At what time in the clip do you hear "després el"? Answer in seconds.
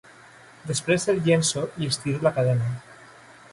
0.71-1.19